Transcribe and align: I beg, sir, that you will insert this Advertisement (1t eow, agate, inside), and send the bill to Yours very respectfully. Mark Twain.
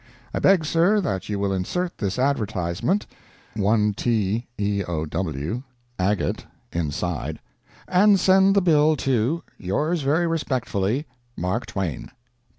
I 0.33 0.39
beg, 0.39 0.65
sir, 0.65 0.99
that 0.99 1.29
you 1.29 1.37
will 1.37 1.53
insert 1.53 1.99
this 1.99 2.17
Advertisement 2.17 3.05
(1t 3.55 4.47
eow, 4.57 5.63
agate, 5.99 6.45
inside), 6.73 7.39
and 7.87 8.19
send 8.19 8.55
the 8.55 8.63
bill 8.63 8.95
to 8.95 9.43
Yours 9.59 10.01
very 10.01 10.25
respectfully. 10.25 11.05
Mark 11.37 11.67
Twain. 11.67 12.09